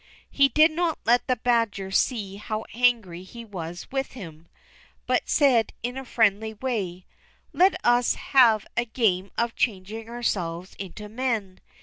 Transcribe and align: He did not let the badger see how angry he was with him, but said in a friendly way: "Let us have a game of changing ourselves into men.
He 0.31 0.49
did 0.49 0.71
not 0.71 0.97
let 1.05 1.27
the 1.27 1.35
badger 1.35 1.91
see 1.91 2.37
how 2.37 2.65
angry 2.73 3.21
he 3.21 3.45
was 3.45 3.85
with 3.91 4.13
him, 4.13 4.47
but 5.05 5.29
said 5.29 5.73
in 5.83 5.95
a 5.95 6.03
friendly 6.03 6.55
way: 6.55 7.05
"Let 7.53 7.75
us 7.83 8.15
have 8.15 8.65
a 8.75 8.85
game 8.85 9.29
of 9.37 9.55
changing 9.55 10.09
ourselves 10.09 10.75
into 10.79 11.07
men. 11.07 11.59